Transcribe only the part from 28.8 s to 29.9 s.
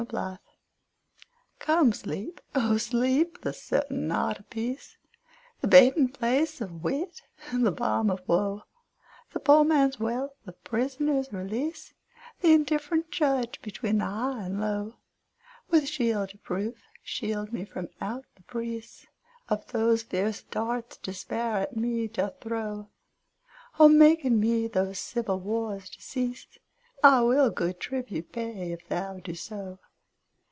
thou do so.